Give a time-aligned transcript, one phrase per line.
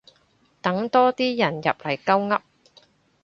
[0.63, 2.41] 等多啲人入嚟鳩噏